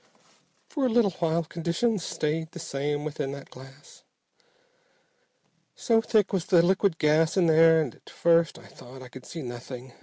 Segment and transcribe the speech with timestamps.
[0.67, 4.01] "For a little while conditions stayed the same within that glass.
[5.75, 9.93] So thick was the liquid gas in there at first that I could see nothing.